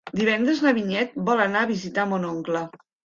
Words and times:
Divendres 0.19 0.61
na 0.67 0.71
Vinyet 0.77 1.13
vol 1.27 1.43
anar 1.45 1.61
a 1.67 1.71
visitar 1.73 2.07
mon 2.15 2.27
oncle. 2.31 2.65